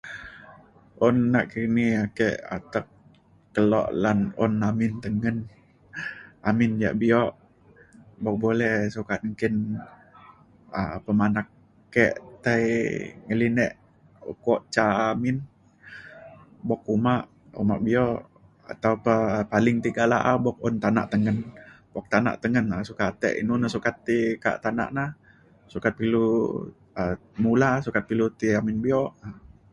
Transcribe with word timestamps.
un 1.07 1.15
nak 1.33 1.45
kini 1.51 1.85
na 1.93 1.99
ake 2.07 2.29
atek 2.55 2.85
keluk 3.55 3.87
lan 4.03 4.19
un 4.43 4.53
amin 4.69 4.93
tengen 5.03 5.37
amin 6.49 6.71
ja' 6.81 6.97
bio' 7.01 7.33
bok 8.23 8.35
boleh 8.43 8.75
sokat 8.95 9.19
engkin 9.27 9.55
um 10.77 10.95
pemanak 11.05 11.47
ke' 11.93 12.11
tai 12.43 12.63
ngelinik 13.25 13.71
ukok 14.31 14.59
ca 14.75 14.83
amin 15.11 15.37
bok 16.67 16.81
umak, 16.95 17.23
umak 17.61 17.79
bio' 17.85 18.21
atau 18.71 18.93
pe 19.05 19.15
paling 19.51 19.77
tiga 19.85 20.03
la'a 20.11 20.33
la 20.35 20.43
bok 20.45 20.57
un 20.67 20.75
tanak 20.83 21.05
tengen 21.11 21.37
bok 21.93 22.05
tanak 22.13 22.35
tengen 22.41 22.65
um 22.75 22.83
sokat 22.89 23.11
tai 23.21 23.33
t 23.33 23.37
inu 23.41 23.53
ke 24.43 24.51
tanak 24.63 24.89
na 24.97 25.03
sukat 25.73 25.91
pe 25.97 26.01
ilu 26.07 26.25
um 26.99 27.15
mula, 27.43 27.69
sukat 27.85 28.03
pe 28.07 28.11
ilu 28.15 28.25
ti 28.39 28.47
amin 28.59 28.79
bio'. 28.85 29.07